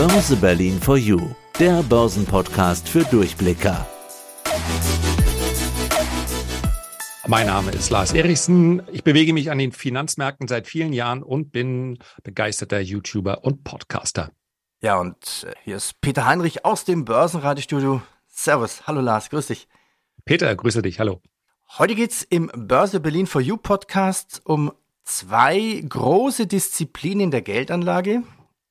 [0.00, 1.20] Börse Berlin for You,
[1.58, 3.86] der Börsenpodcast für Durchblicker.
[7.26, 8.80] Mein Name ist Lars Erichsen.
[8.92, 14.30] Ich bewege mich an den Finanzmärkten seit vielen Jahren und bin begeisterter YouTuber und Podcaster.
[14.80, 18.00] Ja, und äh, hier ist Peter Heinrich aus dem Börsenradiostudio.
[18.26, 18.86] Servus.
[18.86, 19.68] Hallo Lars, grüß dich.
[20.24, 20.98] Peter, grüße dich.
[20.98, 21.20] Hallo.
[21.76, 24.72] Heute geht's im Börse Berlin for You Podcast um
[25.04, 28.22] zwei große Disziplinen der Geldanlage.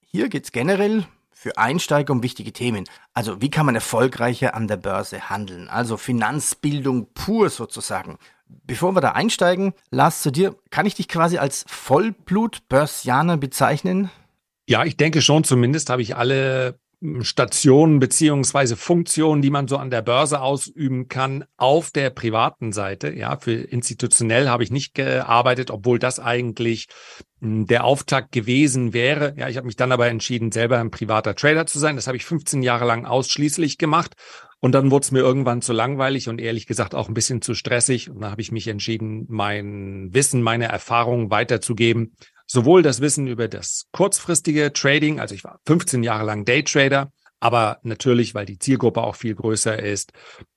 [0.02, 1.06] Hier geht's generell
[1.40, 2.84] für Einsteiger um wichtige Themen.
[3.14, 5.70] Also wie kann man erfolgreicher an der Börse handeln?
[5.70, 8.18] Also Finanzbildung pur sozusagen.
[8.46, 14.12] Bevor wir da einsteigen, Lars, zu dir, kann ich dich quasi als Vollblut-Börsianer bezeichnen?
[14.68, 16.78] Ja, ich denke schon, zumindest habe ich alle
[17.22, 23.14] Stationen beziehungsweise Funktionen, die man so an der Börse ausüben kann, auf der privaten Seite.
[23.14, 26.88] Ja, für institutionell habe ich nicht gearbeitet, obwohl das eigentlich
[27.40, 29.34] hm, der Auftakt gewesen wäre.
[29.38, 31.96] Ja, ich habe mich dann aber entschieden, selber ein privater Trader zu sein.
[31.96, 34.16] Das habe ich 15 Jahre lang ausschließlich gemacht.
[34.60, 37.54] Und dann wurde es mir irgendwann zu langweilig und ehrlich gesagt auch ein bisschen zu
[37.54, 38.10] stressig.
[38.10, 42.14] Und dann habe ich mich entschieden, mein Wissen, meine Erfahrungen weiterzugeben
[42.50, 47.80] sowohl das Wissen über das kurzfristige Trading, also ich war 15 Jahre lang Daytrader, aber
[47.84, 50.12] natürlich, weil die Zielgruppe auch viel größer ist,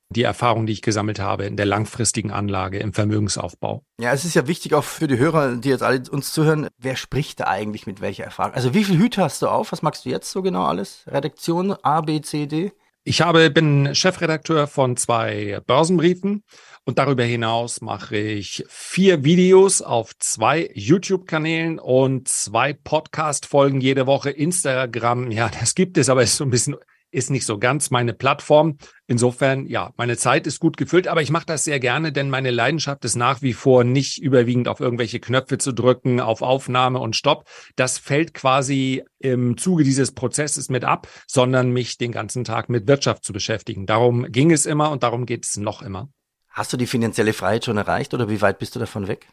[0.08, 3.84] die Erfahrung, die ich gesammelt habe in der langfristigen Anlage, im Vermögensaufbau.
[3.98, 6.96] Ja, es ist ja wichtig auch für die Hörer, die jetzt alle uns zuhören, wer
[6.96, 8.52] spricht da eigentlich mit welcher Erfahrung?
[8.52, 9.72] Also wie viel Hüte hast du auf?
[9.72, 11.04] Was magst du jetzt so genau alles?
[11.06, 12.72] Redaktion A, B, C, D?
[13.04, 16.44] Ich habe, bin Chefredakteur von zwei Börsenbriefen
[16.84, 24.30] und darüber hinaus mache ich vier Videos auf zwei YouTube-Kanälen und zwei Podcast-Folgen jede Woche.
[24.30, 26.77] Instagram, ja, das gibt es, aber ist so ein bisschen
[27.12, 28.78] ist nicht so ganz meine Plattform.
[29.06, 32.50] Insofern, ja, meine Zeit ist gut gefüllt, aber ich mache das sehr gerne, denn meine
[32.50, 37.14] Leidenschaft ist nach wie vor nicht überwiegend auf irgendwelche Knöpfe zu drücken, auf Aufnahme und
[37.14, 37.44] Stopp.
[37.77, 42.89] Das fällt quasi im Zuge dieses Prozesses mit ab, sondern mich den ganzen Tag mit
[42.89, 43.84] Wirtschaft zu beschäftigen.
[43.84, 46.08] Darum ging es immer und darum geht es noch immer.
[46.52, 49.29] Hast du die finanzielle Freiheit schon erreicht oder wie weit bist du davon weg?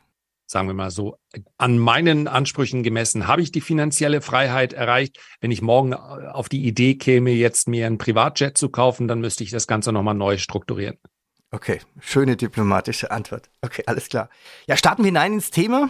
[0.45, 1.15] Sagen wir mal so,
[1.57, 5.19] an meinen Ansprüchen gemessen habe ich die finanzielle Freiheit erreicht.
[5.41, 9.43] Wenn ich morgen auf die Idee käme, jetzt mir ein Privatjet zu kaufen, dann müsste
[9.43, 10.97] ich das Ganze nochmal neu strukturieren.
[11.51, 13.49] Okay, schöne diplomatische Antwort.
[13.61, 14.29] Okay, alles klar.
[14.67, 15.89] Ja, starten wir hinein ins Thema.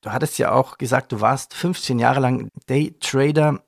[0.00, 3.62] Du hattest ja auch gesagt, du warst 15 Jahre lang Daytrader.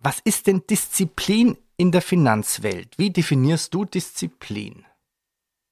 [0.00, 2.98] Was ist denn Disziplin in der Finanzwelt?
[2.98, 4.84] Wie definierst du Disziplin?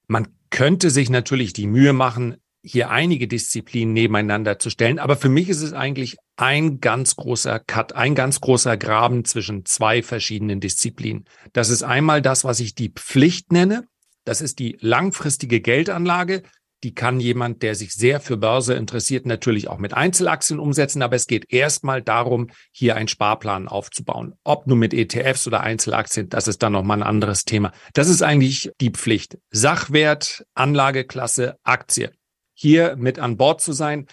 [0.07, 4.99] Man könnte sich natürlich die Mühe machen, hier einige Disziplinen nebeneinander zu stellen.
[4.99, 9.65] Aber für mich ist es eigentlich ein ganz großer Cut, ein ganz großer Graben zwischen
[9.65, 11.25] zwei verschiedenen Disziplinen.
[11.53, 13.87] Das ist einmal das, was ich die Pflicht nenne.
[14.25, 16.43] Das ist die langfristige Geldanlage.
[16.83, 21.01] Die kann jemand, der sich sehr für Börse interessiert, natürlich auch mit Einzelaktien umsetzen.
[21.01, 24.35] Aber es geht erstmal darum, hier einen Sparplan aufzubauen.
[24.43, 27.71] Ob nur mit ETFs oder Einzelaktien, das ist dann nochmal ein anderes Thema.
[27.93, 29.37] Das ist eigentlich die Pflicht.
[29.49, 32.11] Sachwert, Anlageklasse, Aktie.
[32.53, 34.07] Hier mit an Bord zu sein,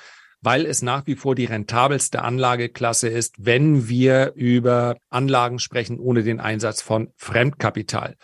[0.44, 6.22] weil es nach wie vor die rentabelste Anlageklasse ist, wenn wir über Anlagen sprechen ohne
[6.22, 8.16] den Einsatz von Fremdkapital.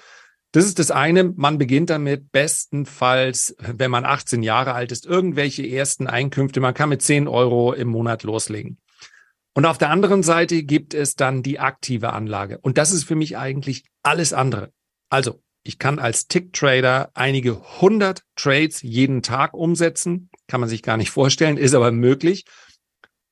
[0.52, 1.24] Das ist das eine.
[1.24, 6.60] Man beginnt damit bestenfalls, wenn man 18 Jahre alt ist, irgendwelche ersten Einkünfte.
[6.60, 8.78] Man kann mit 10 Euro im Monat loslegen.
[9.54, 12.58] Und auf der anderen Seite gibt es dann die aktive Anlage.
[12.58, 14.72] Und das ist für mich eigentlich alles andere.
[15.08, 20.30] Also, ich kann als Tick-Trader einige hundert Trades jeden Tag umsetzen.
[20.48, 22.44] Kann man sich gar nicht vorstellen, ist aber möglich.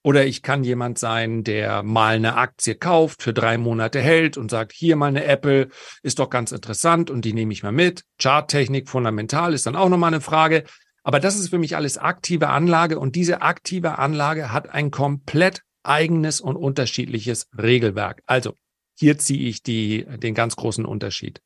[0.05, 4.51] Oder ich kann jemand sein, der mal eine Aktie kauft, für drei Monate hält und
[4.51, 5.69] sagt, hier mal eine Apple,
[6.03, 8.05] ist doch ganz interessant und die nehme ich mal mit.
[8.21, 10.65] Charttechnik fundamental ist dann auch nochmal eine Frage.
[11.03, 15.63] Aber das ist für mich alles aktive Anlage und diese aktive Anlage hat ein komplett
[15.83, 18.23] eigenes und unterschiedliches Regelwerk.
[18.27, 18.55] Also
[18.99, 21.41] hier ziehe ich die, den ganz großen Unterschied.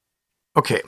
[0.55, 0.83] Okay.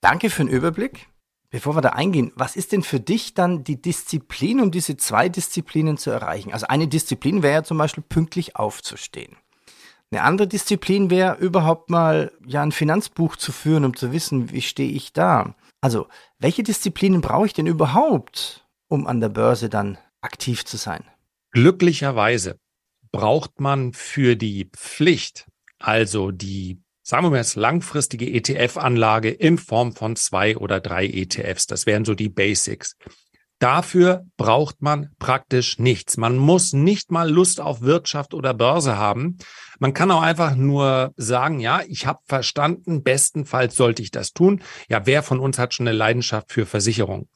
[0.00, 1.08] Danke für den Überblick.
[1.50, 5.28] Bevor wir da eingehen, was ist denn für dich dann die Disziplin, um diese zwei
[5.28, 6.52] Disziplinen zu erreichen?
[6.52, 9.36] Also eine Disziplin wäre ja zum Beispiel pünktlich aufzustehen.
[10.10, 14.62] Eine andere Disziplin wäre überhaupt mal ja ein Finanzbuch zu führen, um zu wissen, wie
[14.62, 15.54] stehe ich da.
[15.80, 16.06] Also,
[16.38, 21.04] welche Disziplinen brauche ich denn überhaupt, um an der Börse dann aktiv zu sein?
[21.50, 22.58] Glücklicherweise
[23.10, 25.46] braucht man für die Pflicht,
[25.78, 31.68] also die sagen wir mal jetzt langfristige ETF-Anlage in Form von zwei oder drei ETFs.
[31.68, 32.96] Das wären so die Basics.
[33.60, 36.16] Dafür braucht man praktisch nichts.
[36.16, 39.38] Man muss nicht mal Lust auf Wirtschaft oder Börse haben.
[39.78, 44.60] Man kann auch einfach nur sagen, ja, ich habe verstanden, bestenfalls sollte ich das tun.
[44.88, 47.28] Ja, wer von uns hat schon eine Leidenschaft für Versicherung?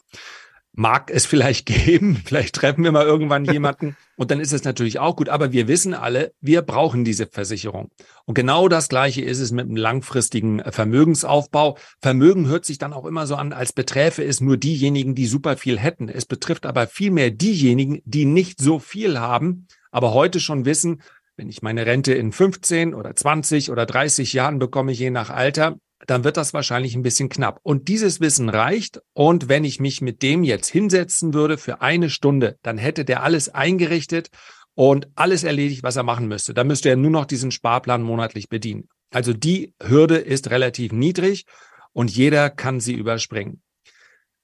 [0.72, 2.22] Mag es vielleicht geben.
[2.24, 5.28] Vielleicht treffen wir mal irgendwann jemanden und dann ist es natürlich auch gut.
[5.28, 7.90] Aber wir wissen alle, wir brauchen diese Versicherung.
[8.24, 11.76] Und genau das Gleiche ist es mit einem langfristigen Vermögensaufbau.
[12.00, 15.56] Vermögen hört sich dann auch immer so an, als beträfe es nur diejenigen, die super
[15.56, 16.08] viel hätten.
[16.08, 21.02] Es betrifft aber vielmehr diejenigen, die nicht so viel haben, aber heute schon wissen,
[21.36, 25.78] wenn ich meine Rente in 15 oder 20 oder 30 Jahren bekomme, je nach Alter,
[26.06, 27.60] dann wird das wahrscheinlich ein bisschen knapp.
[27.62, 29.00] Und dieses Wissen reicht.
[29.12, 33.22] Und wenn ich mich mit dem jetzt hinsetzen würde für eine Stunde, dann hätte der
[33.22, 34.30] alles eingerichtet
[34.74, 36.54] und alles erledigt, was er machen müsste.
[36.54, 38.88] Dann müsste er nur noch diesen Sparplan monatlich bedienen.
[39.10, 41.44] Also die Hürde ist relativ niedrig
[41.92, 43.62] und jeder kann sie überspringen.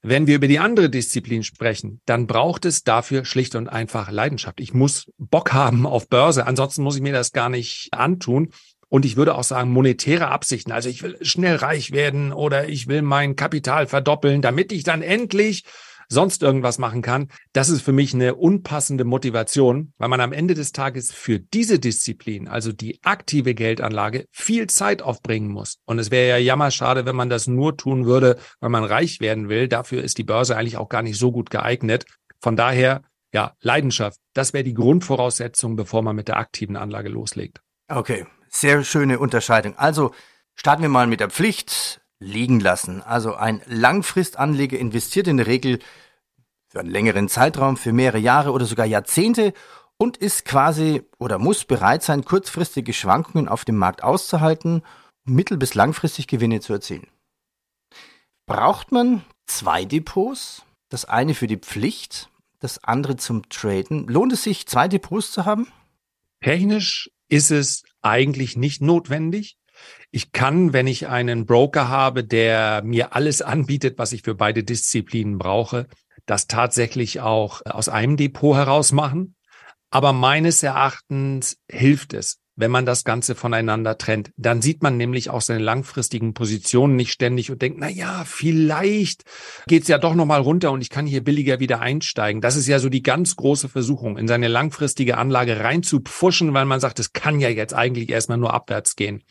[0.02, 4.60] Wenn wir über die andere Disziplin sprechen, dann braucht es dafür schlicht und einfach Leidenschaft.
[4.60, 8.50] Ich muss Bock haben auf Börse, ansonsten muss ich mir das gar nicht antun.
[8.88, 10.72] Und ich würde auch sagen, monetäre Absichten.
[10.72, 15.02] Also ich will schnell reich werden oder ich will mein Kapital verdoppeln, damit ich dann
[15.02, 15.64] endlich
[16.08, 17.28] sonst irgendwas machen kann.
[17.52, 21.78] Das ist für mich eine unpassende Motivation, weil man am Ende des Tages für diese
[21.78, 25.78] Disziplin, also die aktive Geldanlage, viel Zeit aufbringen muss.
[25.84, 29.48] Und es wäre ja jammerschade, wenn man das nur tun würde, weil man reich werden
[29.48, 29.68] will.
[29.68, 32.06] Dafür ist die Börse eigentlich auch gar nicht so gut geeignet.
[32.40, 33.02] Von daher,
[33.32, 34.20] ja, Leidenschaft.
[34.32, 37.60] Das wäre die Grundvoraussetzung, bevor man mit der aktiven Anlage loslegt.
[37.88, 39.76] Okay, sehr schöne Unterscheidung.
[39.76, 40.12] Also
[40.54, 43.02] starten wir mal mit der Pflicht liegen lassen.
[43.02, 45.78] Also ein Langfristanleger investiert in der Regel
[46.68, 49.52] für einen längeren Zeitraum, für mehrere Jahre oder sogar Jahrzehnte
[49.98, 54.82] und ist quasi oder muss bereit sein, kurzfristige Schwankungen auf dem Markt auszuhalten,
[55.26, 57.06] um mittel- bis langfristig Gewinne zu erzielen.
[58.46, 60.62] Braucht man zwei Depots?
[60.88, 64.06] Das eine für die Pflicht, das andere zum Traden.
[64.06, 65.66] Lohnt es sich, zwei Depots zu haben?
[66.40, 69.56] Technisch ist es eigentlich nicht notwendig.
[70.10, 74.64] Ich kann, wenn ich einen Broker habe, der mir alles anbietet, was ich für beide
[74.64, 75.86] Disziplinen brauche,
[76.24, 79.34] das tatsächlich auch aus einem Depot heraus machen.
[79.90, 84.30] Aber meines Erachtens hilft es, wenn man das Ganze voneinander trennt.
[84.36, 89.24] Dann sieht man nämlich auch seine langfristigen Positionen nicht ständig und denkt, na ja, vielleicht
[89.68, 92.40] geht's ja doch nochmal runter und ich kann hier billiger wieder einsteigen.
[92.40, 96.54] Das ist ja so die ganz große Versuchung, in seine langfristige Anlage rein zu pfuschen,
[96.54, 99.22] weil man sagt, es kann ja jetzt eigentlich erstmal nur abwärts gehen.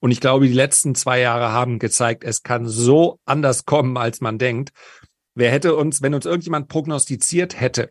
[0.00, 4.20] Und ich glaube, die letzten zwei Jahre haben gezeigt, es kann so anders kommen, als
[4.20, 4.70] man denkt.
[5.34, 7.90] Wer hätte uns, wenn uns irgendjemand prognostiziert hätte,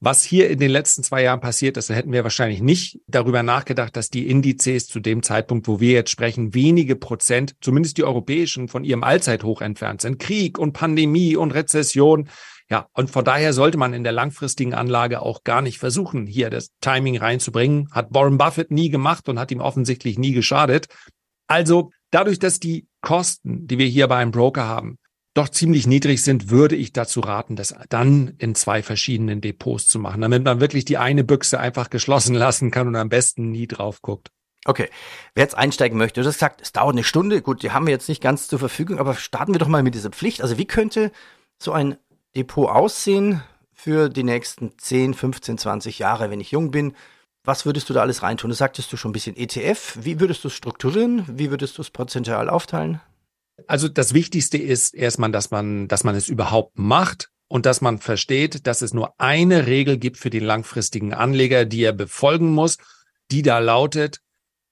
[0.00, 3.42] was hier in den letzten zwei Jahren passiert ist, da hätten wir wahrscheinlich nicht darüber
[3.42, 8.04] nachgedacht, dass die Indizes zu dem Zeitpunkt, wo wir jetzt sprechen, wenige Prozent, zumindest die
[8.04, 10.18] europäischen, von ihrem Allzeithoch entfernt sind.
[10.18, 12.28] Krieg und Pandemie und Rezession.
[12.68, 16.50] Ja, und von daher sollte man in der langfristigen Anlage auch gar nicht versuchen, hier
[16.50, 17.88] das Timing reinzubringen.
[17.92, 20.88] Hat Warren Buffett nie gemacht und hat ihm offensichtlich nie geschadet.
[21.46, 24.98] Also dadurch, dass die Kosten, die wir hier bei einem Broker haben,
[25.36, 29.98] doch ziemlich niedrig sind, würde ich dazu raten, das dann in zwei verschiedenen Depots zu
[29.98, 33.66] machen, damit man wirklich die eine Büchse einfach geschlossen lassen kann und am besten nie
[33.66, 34.30] drauf guckt.
[34.64, 34.88] Okay,
[35.34, 37.92] wer jetzt einsteigen möchte, du hast gesagt, es dauert eine Stunde, gut, die haben wir
[37.92, 40.42] jetzt nicht ganz zur Verfügung, aber starten wir doch mal mit dieser Pflicht.
[40.42, 41.12] Also wie könnte
[41.58, 41.96] so ein
[42.34, 43.42] Depot aussehen
[43.72, 46.94] für die nächsten 10, 15, 20 Jahre, wenn ich jung bin?
[47.44, 48.50] Was würdest du da alles reintun?
[48.50, 49.98] Du sagtest du schon ein bisschen ETF.
[50.00, 51.24] Wie würdest du es strukturieren?
[51.28, 53.00] Wie würdest du es prozentual aufteilen?
[53.66, 57.98] Also das Wichtigste ist erstmal, dass man, dass man es überhaupt macht und dass man
[57.98, 62.78] versteht, dass es nur eine Regel gibt für den langfristigen Anleger, die er befolgen muss,
[63.30, 64.20] die da lautet,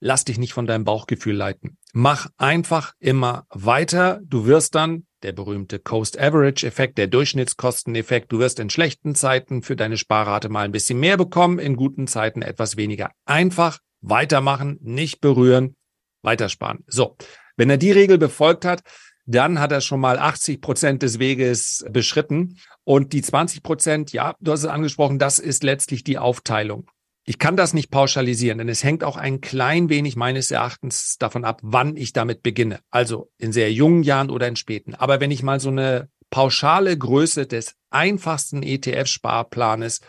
[0.01, 1.79] lass dich nicht von deinem Bauchgefühl leiten.
[1.93, 4.21] Mach einfach immer weiter.
[4.25, 8.31] Du wirst dann der berühmte Coast Average Effekt, der Durchschnittskosteneffekt.
[8.31, 12.07] Du wirst in schlechten Zeiten für deine Sparrate mal ein bisschen mehr bekommen, in guten
[12.07, 13.13] Zeiten etwas weniger.
[13.25, 15.77] Einfach weitermachen, nicht berühren,
[16.23, 16.85] weitersparen.
[16.87, 17.17] So.
[17.57, 18.83] Wenn er die Regel befolgt hat,
[19.27, 22.59] dann hat er schon mal 80 Prozent des Weges beschritten.
[22.85, 26.91] Und die 20 Prozent, ja, du hast es angesprochen, das ist letztlich die Aufteilung.
[27.27, 31.47] Ich kann das nicht pauschalisieren, denn es hängt auch ein klein wenig meines Erachtens davon
[31.47, 32.81] ab, wann ich damit beginne.
[32.91, 34.95] Also in sehr jungen Jahren oder in späten.
[34.95, 40.01] Aber wenn ich mal so eine pauschale Größe des einfachsten ETF-Sparplanes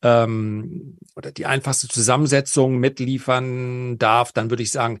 [0.00, 5.00] ähm, oder die einfachste Zusammensetzung mitliefern darf, dann würde ich sagen,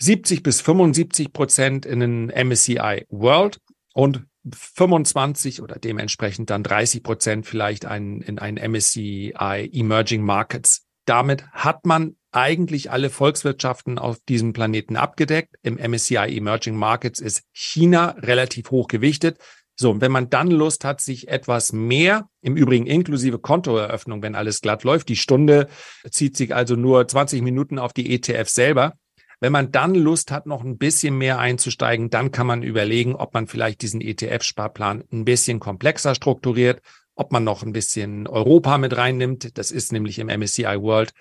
[0.00, 3.58] 70 bis 75 Prozent in den MSCI World
[3.94, 4.24] und
[4.54, 9.32] 25 oder dementsprechend dann 30 Prozent vielleicht ein, in ein MSCI
[9.72, 10.86] Emerging Markets.
[11.04, 15.56] Damit hat man eigentlich alle Volkswirtschaften auf diesem Planeten abgedeckt.
[15.62, 19.38] Im MSCI Emerging Markets ist China relativ hoch gewichtet.
[19.80, 24.34] So, und wenn man dann Lust hat, sich etwas mehr, im Übrigen inklusive Kontoeröffnung, wenn
[24.34, 25.68] alles glatt läuft, die Stunde
[26.10, 28.94] zieht sich also nur 20 Minuten auf die ETF selber,
[29.40, 33.34] Wenn man dann Lust hat, noch ein bisschen mehr einzusteigen, dann kann man überlegen, ob
[33.34, 36.82] man vielleicht diesen ETF-Sparplan ein bisschen komplexer strukturiert,
[37.14, 39.56] ob man noch ein bisschen Europa mit reinnimmt.
[39.56, 41.12] Das ist nämlich im MSCI World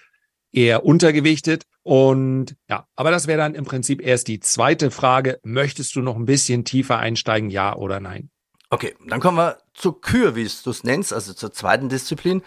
[0.52, 1.66] eher untergewichtet.
[1.84, 5.40] Und ja, aber das wäre dann im Prinzip erst die zweite Frage.
[5.44, 8.30] Möchtest du noch ein bisschen tiefer einsteigen, ja oder nein?
[8.70, 12.42] Okay, dann kommen wir zur Kür, wie du es nennst, also zur zweiten Disziplin.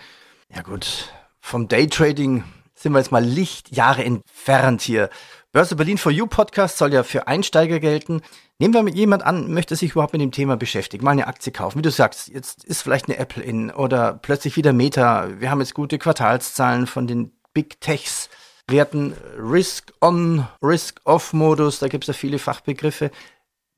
[0.55, 5.11] Ja gut, vom Daytrading sind wir jetzt mal Lichtjahre entfernt hier.
[5.53, 8.23] Börse Berlin for You Podcast soll ja für Einsteiger gelten.
[8.61, 11.51] Nehmen wir mit jemand an, möchte sich überhaupt mit dem Thema beschäftigen, mal eine Aktie
[11.51, 11.77] kaufen.
[11.77, 15.29] Wie du sagst, jetzt ist vielleicht eine Apple in oder plötzlich wieder Meta.
[15.41, 18.31] Wir haben jetzt gute Quartalszahlen von den Big Techs.
[18.69, 23.11] Wir hatten Risk on, Risk off Modus, da gibt es ja viele Fachbegriffe.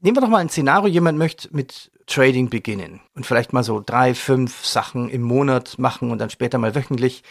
[0.00, 3.80] Nehmen wir doch mal ein Szenario, jemand möchte mit Trading beginnen und vielleicht mal so
[3.80, 7.22] drei, fünf Sachen im Monat machen und dann später mal wöchentlich.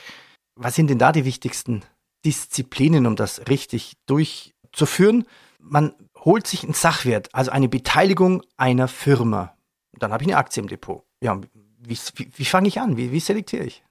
[0.56, 1.84] Was sind denn da die wichtigsten
[2.25, 5.25] Disziplinen, um das richtig durchzuführen?
[5.60, 9.56] Man holt sich einen Sachwert, also eine Beteiligung einer Firma.
[9.98, 11.04] Dann habe ich eine Aktie im Depot.
[11.22, 11.40] Ja,
[11.80, 12.98] wie, wie, wie fange ich an?
[12.98, 13.84] Wie, wie selektiere ich?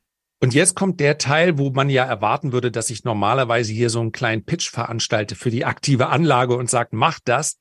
[0.42, 4.00] Und jetzt kommt der Teil, wo man ja erwarten würde, dass ich normalerweise hier so
[4.00, 7.58] einen kleinen Pitch veranstalte für die aktive Anlage und sagt, mach das.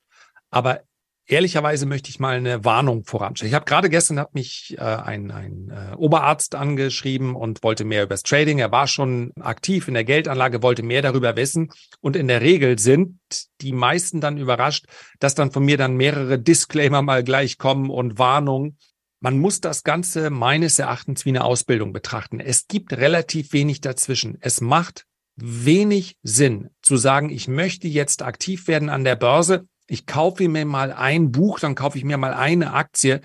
[0.49, 0.81] Aber
[1.29, 3.49] ehrlicherweise möchte ich mal eine Warnung voranstellen.
[3.49, 8.03] Ich habe gerade gestern hat mich äh, ein, ein äh, Oberarzt angeschrieben und wollte mehr
[8.03, 8.59] über das Trading.
[8.59, 11.69] Er war schon aktiv in der Geldanlage, wollte mehr darüber wissen.
[12.01, 13.19] Und in der Regel sind
[13.61, 14.85] die meisten dann überrascht,
[15.19, 18.77] dass dann von mir dann mehrere Disclaimer mal gleich kommen und Warnungen.
[19.21, 22.39] Man muss das Ganze meines Erachtens wie eine Ausbildung betrachten.
[22.39, 24.37] Es gibt relativ wenig dazwischen.
[24.41, 25.05] Es macht
[25.35, 29.67] wenig Sinn zu sagen, ich möchte jetzt aktiv werden an der Börse.
[29.89, 33.21] Ich kaufe mir mal ein Buch, dann kaufe ich mir mal eine Aktie,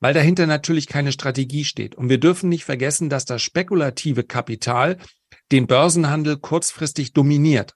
[0.00, 1.94] weil dahinter natürlich keine Strategie steht.
[1.94, 4.98] Und wir dürfen nicht vergessen, dass das spekulative Kapital
[5.50, 7.74] den Börsenhandel kurzfristig dominiert.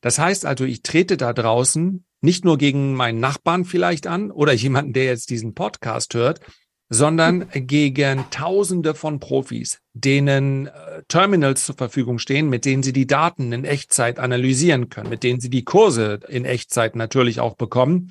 [0.00, 4.52] Das heißt also, ich trete da draußen nicht nur gegen meinen Nachbarn vielleicht an oder
[4.52, 6.40] jemanden, der jetzt diesen Podcast hört,
[6.88, 13.06] sondern gegen Tausende von Profis, denen äh, Terminals zur Verfügung stehen, mit denen sie die
[13.06, 18.10] Daten in Echtzeit analysieren können, mit denen sie die Kurse in Echtzeit natürlich auch bekommen.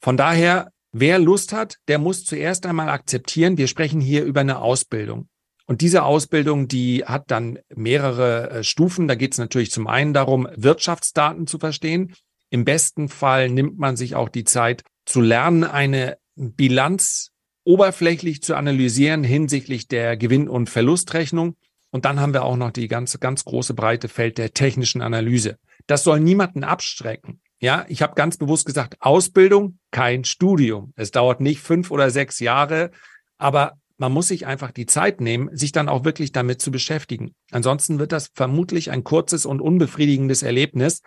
[0.00, 4.60] Von daher, wer Lust hat, der muss zuerst einmal akzeptieren, wir sprechen hier über eine
[4.60, 5.28] Ausbildung.
[5.66, 9.08] Und diese Ausbildung, die hat dann mehrere äh, Stufen.
[9.08, 12.14] Da geht es natürlich zum einen darum, Wirtschaftsdaten zu verstehen.
[12.50, 17.30] Im besten Fall nimmt man sich auch die Zeit zu lernen, eine Bilanz
[17.64, 21.56] oberflächlich zu analysieren hinsichtlich der Gewinn- und Verlustrechnung.
[21.90, 25.58] Und dann haben wir auch noch die ganze, ganz große breite Feld der technischen Analyse.
[25.86, 27.40] Das soll niemanden abstrecken.
[27.60, 30.92] Ja, ich habe ganz bewusst gesagt, Ausbildung, kein Studium.
[30.96, 32.90] Es dauert nicht fünf oder sechs Jahre,
[33.38, 37.34] aber man muss sich einfach die Zeit nehmen, sich dann auch wirklich damit zu beschäftigen.
[37.52, 41.00] Ansonsten wird das vermutlich ein kurzes und unbefriedigendes Erlebnis.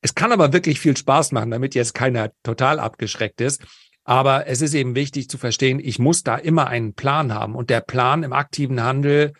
[0.00, 3.64] Es kann aber wirklich viel Spaß machen, damit jetzt keiner total abgeschreckt ist.
[4.08, 7.56] Aber es ist eben wichtig zu verstehen, ich muss da immer einen Plan haben.
[7.56, 9.32] Und der Plan im aktiven Handel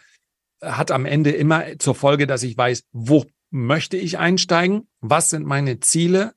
[0.61, 4.89] hat am Ende immer zur Folge, dass ich weiß, wo möchte ich einsteigen?
[5.01, 6.35] Was sind meine Ziele?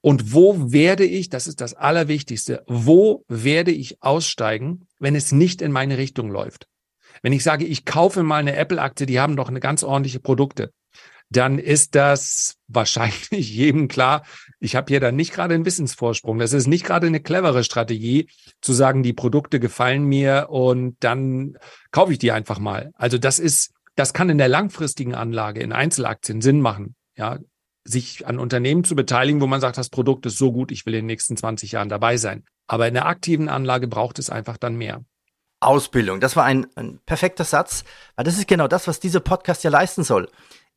[0.00, 5.60] Und wo werde ich, das ist das Allerwichtigste, wo werde ich aussteigen, wenn es nicht
[5.60, 6.68] in meine Richtung läuft?
[7.22, 10.70] Wenn ich sage, ich kaufe mal eine Apple-Aktie, die haben doch eine ganz ordentliche Produkte
[11.30, 14.24] dann ist das wahrscheinlich jedem klar,
[14.66, 16.38] ich habe hier dann nicht gerade einen Wissensvorsprung.
[16.38, 18.28] Das ist nicht gerade eine clevere Strategie,
[18.60, 21.56] zu sagen, die Produkte gefallen mir und dann
[21.92, 22.90] kaufe ich die einfach mal.
[22.94, 26.96] Also das ist, das kann in der langfristigen Anlage in Einzelaktien Sinn machen.
[27.16, 27.38] Ja,
[27.84, 30.94] sich an Unternehmen zu beteiligen, wo man sagt, das Produkt ist so gut, ich will
[30.94, 32.44] in den nächsten 20 Jahren dabei sein.
[32.66, 35.04] Aber in der aktiven Anlage braucht es einfach dann mehr.
[35.60, 37.84] Ausbildung, das war ein, ein perfekter Satz,
[38.16, 40.28] weil das ist genau das, was dieser Podcast ja leisten soll.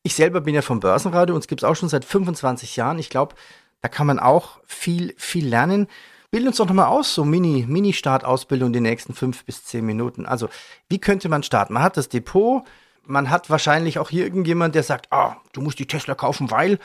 [0.02, 2.98] Ich selber bin ja vom Börsenradio, uns gibt es auch schon seit 25 Jahren.
[2.98, 3.34] Ich glaube,
[3.82, 5.86] da kann man auch viel, viel lernen.
[6.30, 10.26] Bild uns doch nochmal aus, so Mini, Mini-Start-Ausbildung die nächsten fünf bis zehn Minuten.
[10.26, 10.48] Also,
[10.88, 11.74] wie könnte man starten?
[11.74, 12.62] Man hat das Depot,
[13.04, 16.78] man hat wahrscheinlich auch hier irgendjemand, der sagt, ah, du musst die Tesla kaufen, weil,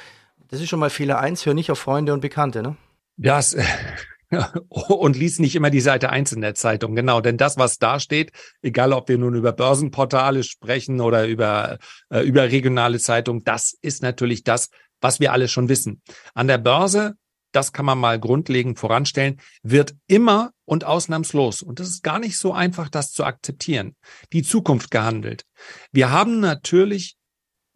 [0.50, 2.76] das ist schon mal Fehler eins, hör nicht auf Freunde und Bekannte, ne?
[3.18, 3.56] Das,
[4.70, 6.96] und lies nicht immer die Seite 1 in der Zeitung.
[6.96, 11.78] Genau, denn das, was da steht, egal ob wir nun über Börsenportale sprechen oder über,
[12.10, 14.70] äh, über regionale Zeitungen, das ist natürlich das,
[15.02, 16.02] was wir alle schon wissen.
[16.34, 17.16] An der Börse,
[17.52, 22.38] das kann man mal grundlegend voranstellen, wird immer und ausnahmslos, und das ist gar nicht
[22.38, 23.96] so einfach, das zu akzeptieren,
[24.34, 25.46] die Zukunft gehandelt.
[25.92, 27.16] Wir haben natürlich,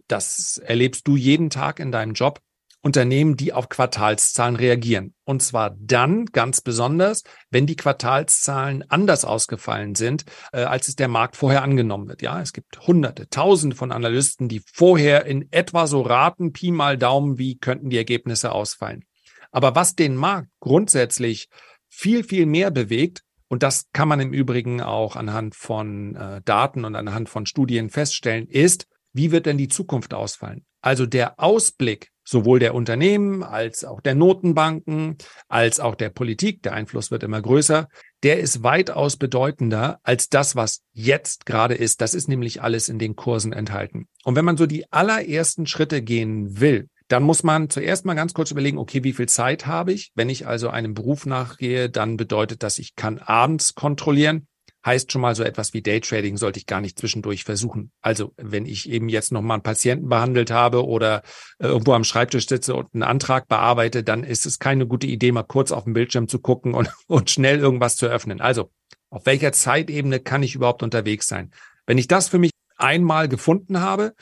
[0.08, 2.42] das erlebst du jeden Tag in deinem Job,
[2.82, 5.14] Unternehmen, die auf Quartalszahlen reagieren.
[5.26, 11.10] Und zwar dann ganz besonders, wenn die Quartalszahlen anders ausgefallen sind, äh, als es der
[11.10, 12.22] Markt vorher angenommen wird.
[12.22, 16.98] Ja, es gibt hunderte, tausende von Analysten, die vorher in etwa so raten, Pi mal
[16.98, 19.04] Daumen, wie könnten die Ergebnisse ausfallen.
[19.52, 21.50] Aber was den Markt grundsätzlich
[21.90, 26.86] viel, viel mehr bewegt, und das kann man im Übrigen auch anhand von äh, Daten
[26.86, 30.66] und anhand von Studien feststellen, ist, wie wird denn die Zukunft ausfallen?
[30.82, 35.18] Also der Ausblick sowohl der Unternehmen als auch der Notenbanken,
[35.48, 37.88] als auch der Politik, der Einfluss wird immer größer,
[38.22, 42.02] der ist weitaus bedeutender als das, was jetzt gerade ist.
[42.02, 44.08] Das ist nämlich alles in den Kursen enthalten.
[44.24, 48.36] Und wenn man so die allerersten Schritte gehen will, dann muss man zuerst mal ganz
[48.36, 50.12] kurz überlegen, okay, wie viel Zeit habe ich?
[50.14, 54.46] Wenn ich also einem Beruf nachgehe, dann bedeutet das, ich kann abends kontrollieren
[54.90, 57.92] heißt schon mal so etwas wie Daytrading sollte ich gar nicht zwischendurch versuchen.
[58.02, 61.22] Also wenn ich eben jetzt noch mal einen Patienten behandelt habe oder
[61.60, 65.32] äh, irgendwo am Schreibtisch sitze und einen Antrag bearbeite, dann ist es keine gute Idee,
[65.32, 68.42] mal kurz auf den Bildschirm zu gucken und, und schnell irgendwas zu öffnen.
[68.42, 68.72] Also
[69.12, 71.52] auf welcher Zeitebene kann ich überhaupt unterwegs sein?
[71.86, 74.14] Wenn ich das für mich einmal gefunden habe,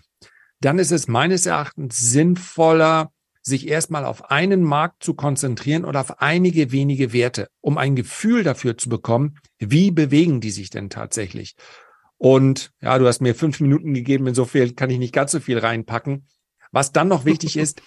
[0.59, 3.11] dann ist es meines Erachtens sinnvoller,
[3.47, 8.43] sich erstmal auf einen Markt zu konzentrieren oder auf einige wenige Werte, um ein Gefühl
[8.43, 11.55] dafür zu bekommen, wie bewegen die sich denn tatsächlich.
[12.17, 15.57] Und ja, du hast mir fünf Minuten gegeben, insofern kann ich nicht ganz so viel
[15.57, 16.27] reinpacken.
[16.71, 17.81] Was dann noch wichtig ist,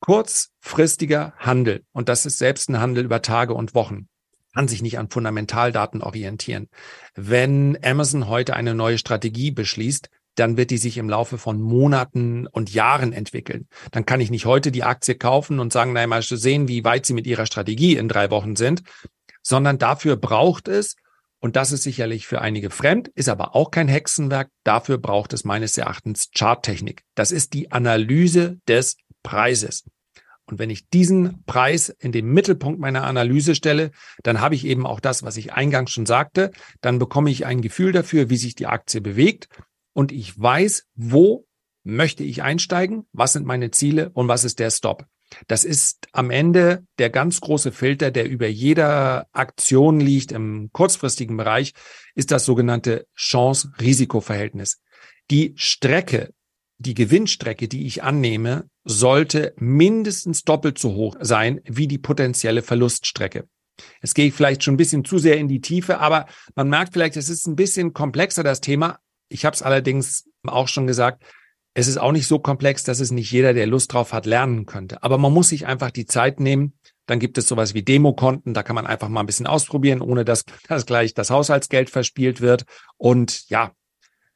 [0.00, 1.84] kurzfristiger Handel.
[1.92, 4.08] Und das ist selbst ein Handel über Tage und Wochen
[4.54, 6.68] kann sich nicht an Fundamentaldaten orientieren.
[7.14, 12.46] Wenn Amazon heute eine neue Strategie beschließt, dann wird die sich im Laufe von Monaten
[12.46, 13.68] und Jahren entwickeln.
[13.90, 17.06] Dann kann ich nicht heute die Aktie kaufen und sagen, naja, mal sehen, wie weit
[17.06, 18.82] sie mit ihrer Strategie in drei Wochen sind,
[19.42, 20.96] sondern dafür braucht es,
[21.40, 25.44] und das ist sicherlich für einige fremd, ist aber auch kein Hexenwerk, dafür braucht es
[25.44, 27.02] meines Erachtens Charttechnik.
[27.14, 29.84] Das ist die Analyse des Preises.
[30.46, 33.90] Und wenn ich diesen Preis in den Mittelpunkt meiner Analyse stelle,
[34.22, 36.50] dann habe ich eben auch das, was ich eingangs schon sagte.
[36.80, 39.48] Dann bekomme ich ein Gefühl dafür, wie sich die Aktie bewegt
[39.94, 41.46] und ich weiß, wo
[41.84, 45.06] möchte ich einsteigen, was sind meine Ziele und was ist der Stop.
[45.46, 51.36] Das ist am Ende der ganz große Filter, der über jeder Aktion liegt im kurzfristigen
[51.36, 51.72] Bereich,
[52.14, 54.80] ist das sogenannte Chance-Risiko-Verhältnis.
[55.30, 56.32] Die Strecke,
[56.78, 63.48] die Gewinnstrecke, die ich annehme, sollte mindestens doppelt so hoch sein wie die potenzielle Verluststrecke.
[64.00, 66.92] Es gehe ich vielleicht schon ein bisschen zu sehr in die Tiefe, aber man merkt
[66.92, 68.98] vielleicht, es ist ein bisschen komplexer, das Thema,
[69.34, 71.24] ich habe es allerdings auch schon gesagt,
[71.74, 74.64] es ist auch nicht so komplex, dass es nicht jeder, der Lust drauf hat, lernen
[74.64, 75.02] könnte.
[75.02, 76.74] Aber man muss sich einfach die Zeit nehmen.
[77.06, 80.24] Dann gibt es sowas wie Demokonten, da kann man einfach mal ein bisschen ausprobieren, ohne
[80.24, 82.64] dass, dass gleich das Haushaltsgeld verspielt wird.
[82.96, 83.72] Und ja,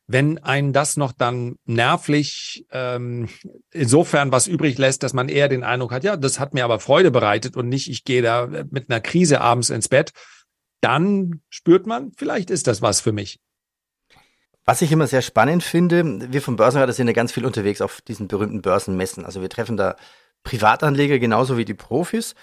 [0.08, 3.28] wenn einen das noch dann nervlich ähm,
[3.70, 6.80] insofern was übrig lässt, dass man eher den Eindruck hat, ja, das hat mir aber
[6.80, 10.12] Freude bereitet und nicht, ich gehe da mit einer Krise abends ins Bett,
[10.80, 13.38] dann spürt man, vielleicht ist das was für mich.
[14.68, 18.02] Was ich immer sehr spannend finde, wir vom Börsenradar sind ja ganz viel unterwegs auf
[18.02, 19.24] diesen berühmten Börsenmessen.
[19.24, 19.96] Also wir treffen da
[20.42, 22.34] Privatanleger genauso wie die Profis.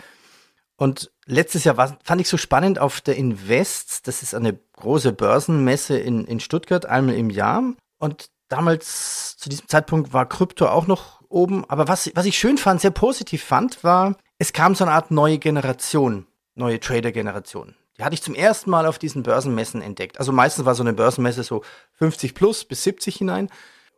[0.76, 5.12] Und letztes Jahr war, fand ich so spannend auf der Invest, das ist eine große
[5.12, 7.62] Börsenmesse in, in Stuttgart, einmal im Jahr.
[8.00, 11.64] Und damals, zu diesem Zeitpunkt, war Krypto auch noch oben.
[11.70, 15.12] Aber was, was ich schön fand, sehr positiv fand, war, es kam so eine Art
[15.12, 17.76] neue Generation, neue Trader-Generation.
[17.98, 20.20] Die hatte ich zum ersten Mal auf diesen Börsenmessen entdeckt.
[20.20, 23.50] Also meistens war so eine Börsenmesse so 50 plus bis 70 hinein.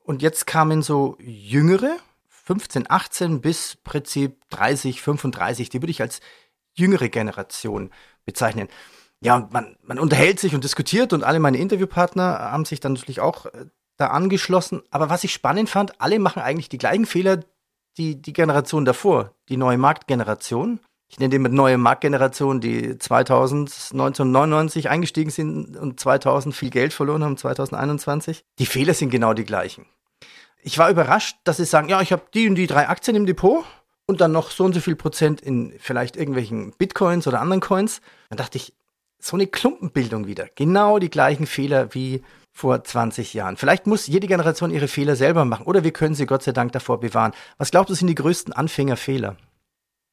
[0.03, 1.97] Und jetzt kamen so jüngere,
[2.29, 6.21] 15, 18 bis Prinzip 30, 35, die würde ich als
[6.73, 7.91] jüngere Generation
[8.23, 8.69] bezeichnen.
[9.19, 13.19] Ja, man, man unterhält sich und diskutiert und alle meine Interviewpartner haben sich dann natürlich
[13.19, 13.65] auch äh,
[13.97, 14.83] da angeschlossen.
[14.91, 17.39] Aber was ich spannend fand, alle machen eigentlich die gleichen Fehler,
[17.97, 23.69] die die Generation davor, die neue Marktgeneration ich nenne die mit neue Marktgeneration, die 2000,
[23.91, 28.43] 1999 eingestiegen sind und 2000 viel Geld verloren haben, 2021.
[28.59, 29.85] Die Fehler sind genau die gleichen.
[30.61, 33.25] Ich war überrascht, dass sie sagen, ja, ich habe die und die drei Aktien im
[33.25, 33.63] Depot
[34.05, 38.01] und dann noch so und so viel Prozent in vielleicht irgendwelchen Bitcoins oder anderen Coins.
[38.29, 38.73] Dann dachte ich,
[39.19, 40.47] so eine Klumpenbildung wieder.
[40.55, 43.55] Genau die gleichen Fehler wie vor 20 Jahren.
[43.55, 46.71] Vielleicht muss jede Generation ihre Fehler selber machen oder wir können sie Gott sei Dank
[46.71, 47.33] davor bewahren.
[47.57, 49.37] Was glaubst du sind die größten Anfängerfehler?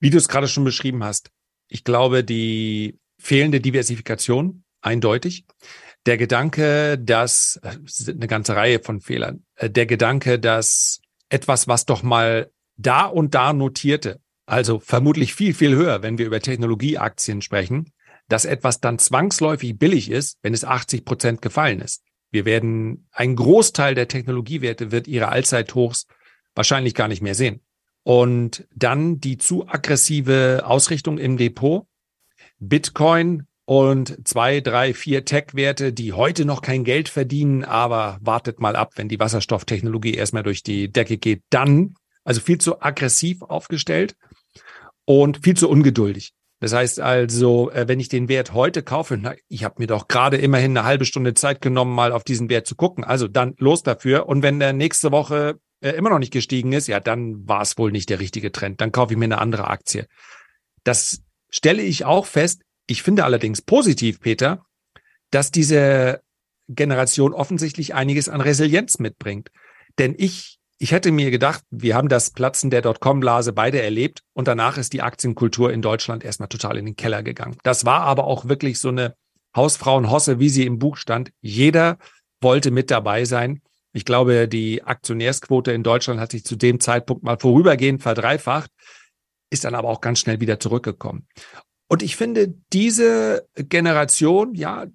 [0.01, 1.31] Wie du es gerade schon beschrieben hast,
[1.69, 5.45] ich glaube, die fehlende Diversifikation eindeutig.
[6.07, 7.59] Der Gedanke, dass
[8.07, 13.35] eine ganze Reihe von Fehlern, äh, der Gedanke, dass etwas, was doch mal da und
[13.35, 17.91] da notierte, also vermutlich viel, viel höher, wenn wir über Technologieaktien sprechen,
[18.29, 22.03] dass etwas dann zwangsläufig billig ist, wenn es 80 Prozent gefallen ist.
[22.31, 26.07] Wir werden, ein Großteil der Technologiewerte wird ihre Allzeithochs
[26.55, 27.61] wahrscheinlich gar nicht mehr sehen.
[28.05, 31.87] Und dann die zu aggressive Ausrichtung im Depot.
[32.59, 38.77] Bitcoin und zwei, drei, vier Tech-Werte, die heute noch kein Geld verdienen, aber wartet mal
[38.77, 44.17] ab, wenn die Wasserstofftechnologie erstmal durch die Decke geht, dann, also viel zu aggressiv aufgestellt
[45.07, 46.35] und viel zu ungeduldig.
[46.61, 50.09] Das heißt also, äh, wenn ich den Wert heute kaufe, na, ich habe mir doch
[50.09, 53.05] gerade immerhin eine halbe Stunde Zeit genommen, mal auf diesen Wert zu gucken.
[53.05, 54.29] Also dann los dafür.
[54.29, 57.79] Und wenn der nächste Woche äh, immer noch nicht gestiegen ist, ja, dann war es
[57.79, 58.81] wohl nicht der richtige Trend.
[58.81, 60.07] Dann kaufe ich mir eine andere Aktie.
[60.83, 61.21] Das
[61.51, 64.65] stelle ich auch fest ich finde allerdings positiv, Peter,
[65.31, 66.21] dass diese
[66.69, 69.51] Generation offensichtlich einiges an Resilienz mitbringt.
[69.99, 74.49] Denn ich, ich hätte mir gedacht, wir haben das Platzen der Dotcom-Blase beide erlebt und
[74.49, 77.57] danach ist die Aktienkultur in Deutschland erstmal total in den Keller gegangen.
[77.63, 79.15] Das war aber auch wirklich so eine
[79.57, 81.31] Hausfrauenhosse, wie sie im Buch stand.
[81.41, 81.99] Jeder
[82.41, 83.61] wollte mit dabei sein.
[83.95, 88.71] Ich glaube, die Aktionärsquote in Deutschland hat sich zu dem Zeitpunkt mal vorübergehend verdreifacht,
[89.51, 91.29] ist dann aber auch ganz schnell wieder zurückgekommen.
[91.87, 94.87] Und ich finde, diese Generation, ja,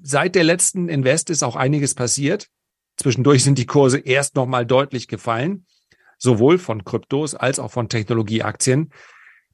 [0.00, 2.48] seit der letzten Invest ist auch einiges passiert.
[2.96, 5.66] Zwischendurch sind die Kurse erst nochmal deutlich gefallen,
[6.16, 8.94] sowohl von Kryptos als auch von Technologieaktien.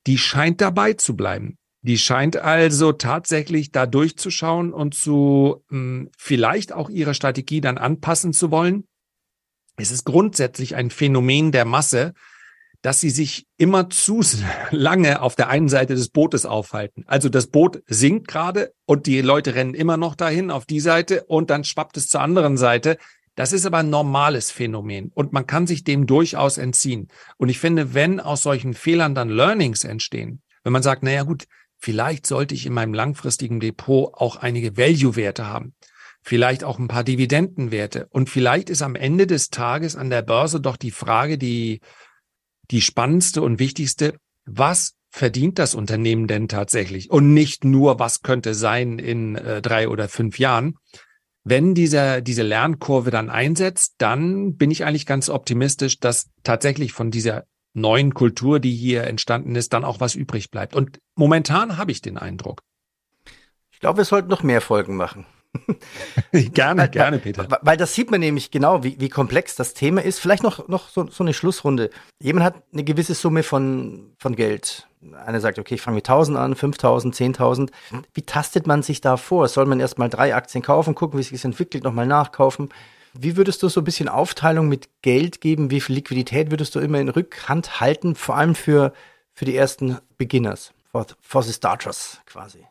[0.07, 1.59] Die scheint dabei zu bleiben.
[1.85, 7.77] Die scheint also tatsächlich da durchzuschauen und zu mh, hm, vielleicht auch ihre Strategie dann
[7.77, 8.85] anpassen zu wollen.
[9.77, 12.15] Es ist grundsätzlich ein Phänomen der Masse,
[12.81, 14.23] dass sie sich immer zu
[14.71, 17.05] lange auf der einen Seite des Bootes aufhalten.
[17.07, 21.25] Also das Boot sinkt gerade und die Leute rennen immer noch dahin auf die Seite
[21.25, 22.97] und dann schwappt es zur anderen Seite.
[23.35, 27.09] Das ist aber ein normales Phänomen und man kann sich dem durchaus entziehen.
[27.37, 31.45] Und ich finde, wenn aus solchen Fehlern dann Learnings entstehen, wenn man sagt, naja gut,
[31.85, 35.75] vielleicht sollte ich in meinem langfristigen Depot auch einige Value-Werte haben,
[36.23, 40.63] vielleicht auch ein paar Dividendenwerte und vielleicht ist am Ende des Tages an der Börse
[40.63, 41.81] doch die Frage, die
[42.71, 44.15] die spannendste und wichtigste,
[44.47, 47.11] was verdient das Unternehmen denn tatsächlich?
[47.11, 50.77] Und nicht nur, was könnte sein in äh, drei oder fünf Jahren.
[51.45, 57.11] Wenn dieser, diese Lernkurve dann einsetzt, dann bin ich eigentlich ganz optimistisch, dass tatsächlich von
[57.11, 60.75] dieser neuen Kultur, die hier entstanden ist, dann auch was übrig bleibt.
[60.75, 62.63] Und momentan habe ich den Eindruck.
[63.73, 65.27] Ich glaube, wir sollten noch mehr Folgen machen.
[66.33, 67.49] gerne, weil, gerne, Peter.
[67.51, 70.19] Weil, weil, das sieht man nämlich genau, wie, wie komplex das Thema ist.
[70.19, 71.91] Vielleicht noch, noch so, so eine Schlussrunde.
[72.21, 74.89] Jemand hat eine gewisse Summe von, von Geld.
[75.25, 77.71] Einer sagt, okay, ich fange mit 1000 an, 5000, 10.000.
[78.15, 79.49] Wie tastet man sich da vor?
[79.49, 82.71] Soll man erstmal drei Aktien kaufen, gucken, wie sich das entwickelt, nochmal nachkaufen?
[83.17, 85.71] Wie würdest du so ein bisschen Aufteilung mit Geld geben?
[85.71, 88.15] Wie viel Liquidität würdest du immer in Rückhand halten?
[88.15, 88.93] Vor allem für,
[89.33, 92.67] für die ersten Beginners, for, for the starters quasi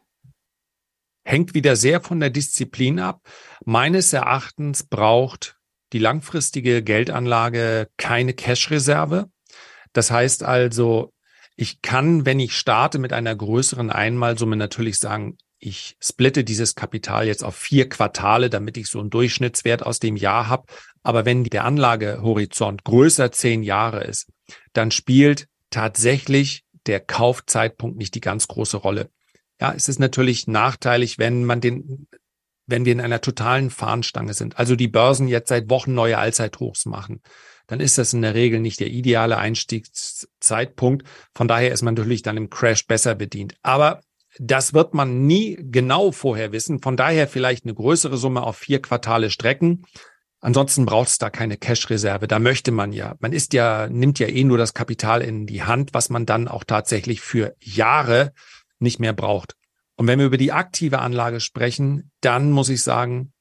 [1.26, 3.22] hängt wieder sehr von der Disziplin ab.
[3.66, 5.58] Meines Erachtens braucht
[5.94, 9.30] die langfristige Geldanlage keine Cash-Reserve.
[9.94, 11.14] Das heißt also,
[11.56, 17.26] ich kann, wenn ich starte mit einer größeren Einmalsumme, natürlich sagen, ich splitte dieses Kapital
[17.26, 20.66] jetzt auf vier Quartale, damit ich so einen Durchschnittswert aus dem Jahr habe.
[21.04, 24.28] Aber wenn der Anlagehorizont größer zehn Jahre ist,
[24.74, 29.10] dann spielt tatsächlich der Kaufzeitpunkt nicht die ganz große Rolle.
[29.62, 32.08] Ja, es ist natürlich nachteilig, wenn man den,
[32.66, 34.60] wenn wir in einer totalen Fahnenstange sind.
[34.60, 37.22] Also die Börsen jetzt seit Wochen neue Allzeithochs machen.
[37.68, 41.08] Dann ist das in der Regel nicht der ideale Einstiegszeitpunkt.
[41.34, 43.56] Von daher ist man natürlich dann im Crash besser bedient.
[43.62, 44.02] Aber
[44.40, 46.82] das wird man nie genau vorher wissen.
[46.82, 49.86] Von daher vielleicht eine größere Summe auf vier Quartale strecken.
[50.40, 52.28] Ansonsten braucht es da keine Cash-Reserve.
[52.28, 55.64] Da möchte man ja, man ist ja, nimmt ja eh nur das Kapital in die
[55.64, 58.34] Hand, was man dann auch tatsächlich für Jahre
[58.80, 59.56] nicht mehr braucht.
[59.96, 63.32] Und wenn wir über die aktive Anlage sprechen, dann muss ich sagen,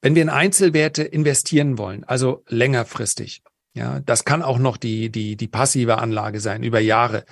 [0.00, 3.42] wenn wir in Einzelwerte investieren wollen, also längerfristig,
[3.74, 7.24] ja, das kann auch noch die, die, die passive Anlage sein über Jahre.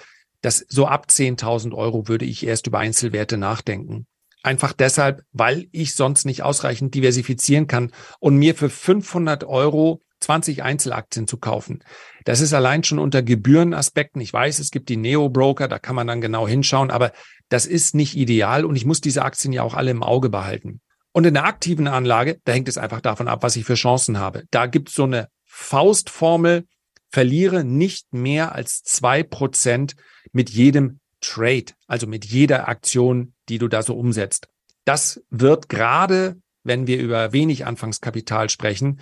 [0.43, 4.07] Das so ab 10.000 Euro würde ich erst über Einzelwerte nachdenken.
[4.43, 10.63] Einfach deshalb, weil ich sonst nicht ausreichend diversifizieren kann und mir für 500 Euro 20
[10.63, 11.83] Einzelaktien zu kaufen.
[12.25, 14.21] Das ist allein schon unter Gebührenaspekten.
[14.21, 17.13] Ich weiß, es gibt die Neo-Broker, da kann man dann genau hinschauen, aber
[17.49, 20.81] das ist nicht ideal und ich muss diese Aktien ja auch alle im Auge behalten.
[21.13, 24.19] Und in der aktiven Anlage, da hängt es einfach davon ab, was ich für Chancen
[24.19, 24.45] habe.
[24.51, 26.67] Da gibt es so eine Faustformel,
[27.11, 29.97] verliere nicht mehr als zwei Prozent
[30.33, 34.49] mit jedem Trade, also mit jeder Aktion, die du da so umsetzt.
[34.85, 39.01] Das wird gerade, wenn wir über wenig Anfangskapital sprechen,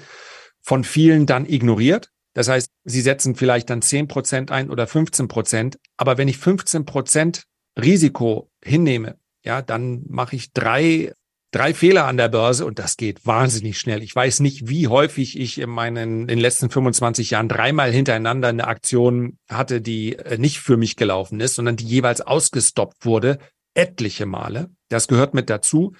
[0.60, 2.10] von vielen dann ignoriert.
[2.32, 5.78] Das heißt, sie setzen vielleicht dann zehn Prozent ein oder 15 Prozent.
[5.96, 7.44] Aber wenn ich 15 Prozent
[7.78, 11.12] Risiko hinnehme, ja, dann mache ich drei
[11.54, 14.02] drei Fehler an der Börse und das geht wahnsinnig schnell.
[14.02, 18.48] Ich weiß nicht, wie häufig ich in meinen in den letzten 25 Jahren dreimal hintereinander
[18.48, 23.38] eine Aktion hatte, die äh, nicht für mich gelaufen ist, sondern die jeweils ausgestoppt wurde,
[23.74, 24.70] etliche Male.
[24.88, 25.94] Das gehört mit dazu.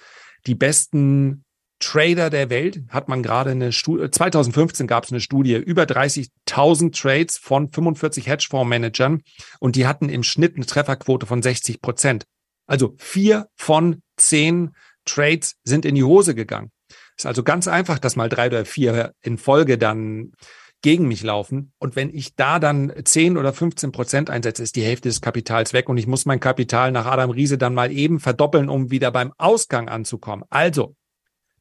[0.45, 1.45] Die besten
[1.79, 6.97] Trader der Welt hat man gerade eine Studie, 2015 gab es eine Studie, über 30.000
[6.97, 9.21] Trades von 45 Hedgefondsmanagern
[9.59, 12.25] und die hatten im Schnitt eine Trefferquote von 60 Prozent.
[12.67, 14.71] Also vier von zehn
[15.05, 16.71] Trades sind in die Hose gegangen.
[17.17, 20.33] Ist also ganz einfach, dass mal drei oder vier in Folge dann
[20.81, 21.71] gegen mich laufen.
[21.79, 25.73] Und wenn ich da dann 10 oder 15 Prozent einsetze, ist die Hälfte des Kapitals
[25.73, 29.09] weg und ich muss mein Kapital nach Adam Riese dann mal eben verdoppeln, um wieder
[29.09, 30.45] beim Ausgang anzukommen.
[30.49, 30.95] Also,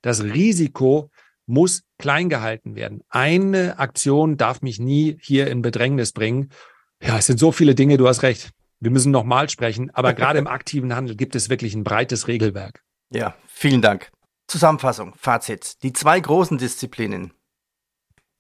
[0.03, 1.11] das Risiko
[1.47, 3.03] muss klein gehalten werden.
[3.09, 6.51] Eine Aktion darf mich nie hier in Bedrängnis bringen.
[7.01, 8.51] Ja, es sind so viele Dinge, du hast recht.
[8.81, 12.83] Wir müssen nochmal sprechen, aber gerade im aktiven Handel gibt es wirklich ein breites Regelwerk.
[13.15, 14.11] Ja, vielen Dank.
[14.49, 15.83] Zusammenfassung, Fazit.
[15.85, 17.33] Die zwei großen Disziplinen.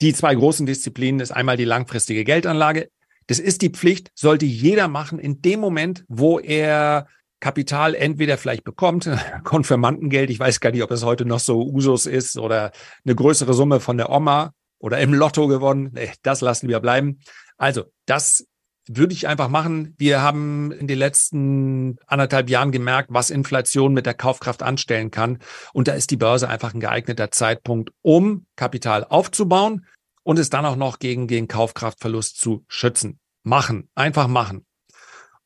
[0.00, 2.90] Die zwei großen Disziplinen ist einmal die langfristige Geldanlage.
[3.28, 7.06] Das ist die Pflicht, sollte jeder machen in dem Moment, wo er
[7.38, 9.08] Kapital entweder vielleicht bekommt,
[9.44, 12.72] Konfirmandengeld, ich weiß gar nicht, ob es heute noch so Usus ist oder
[13.04, 15.96] eine größere Summe von der Oma oder im Lotto gewonnen.
[16.22, 17.20] Das lassen wir bleiben.
[17.56, 18.44] Also, das
[18.88, 19.94] würde ich einfach machen.
[19.98, 25.38] Wir haben in den letzten anderthalb Jahren gemerkt, was Inflation mit der Kaufkraft anstellen kann.
[25.72, 29.86] Und da ist die Börse einfach ein geeigneter Zeitpunkt, um Kapital aufzubauen
[30.22, 33.20] und es dann auch noch gegen, gegen Kaufkraftverlust zu schützen.
[33.42, 34.66] Machen, einfach machen.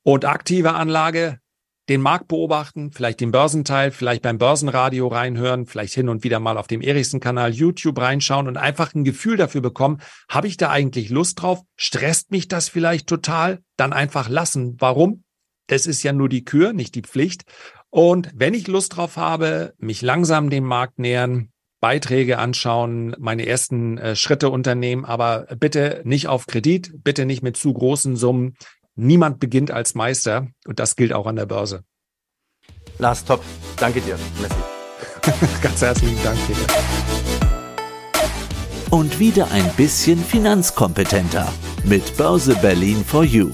[0.03, 1.41] Und aktive Anlage,
[1.89, 6.59] den Markt beobachten, vielleicht den Börsenteil, vielleicht beim Börsenradio reinhören, vielleicht hin und wieder mal
[6.59, 11.09] auf dem Erichsen-Kanal YouTube reinschauen und einfach ein Gefühl dafür bekommen, habe ich da eigentlich
[11.09, 11.63] Lust drauf?
[11.77, 13.61] Stresst mich das vielleicht total?
[13.77, 14.77] Dann einfach lassen.
[14.79, 15.25] Warum?
[15.67, 17.45] Es ist ja nur die Kür, nicht die Pflicht.
[17.91, 23.99] Und wenn ich Lust drauf habe, mich langsam dem Markt nähern, Beiträge anschauen, meine ersten
[23.99, 28.57] äh, Schritte unternehmen, aber bitte nicht auf Kredit, bitte nicht mit zu großen Summen.
[29.01, 31.85] Niemand beginnt als Meister und das gilt auch an der Börse.
[32.99, 33.41] Lars, top.
[33.77, 34.19] Danke dir.
[34.43, 35.47] Messi.
[35.63, 36.67] Ganz herzlichen Dank, Peter.
[38.91, 41.47] Und wieder ein bisschen finanzkompetenter
[41.85, 43.53] mit Börse Berlin for You.